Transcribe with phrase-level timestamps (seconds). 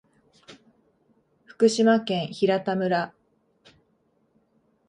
[1.45, 3.13] 福島県平田村